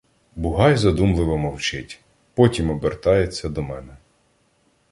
Бугай 0.35 0.75
задумливо 0.77 1.37
мовчить, 1.37 1.99
потім 2.33 2.69
обертається 2.69 3.49
до 3.49 3.61
мене. 3.63 3.97